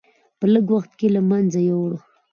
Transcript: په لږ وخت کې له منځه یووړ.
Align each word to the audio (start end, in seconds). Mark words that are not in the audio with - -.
په 0.39 0.45
لږ 0.53 0.65
وخت 0.75 0.91
کې 0.99 1.07
له 1.15 1.21
منځه 1.29 1.59
یووړ. 1.69 1.91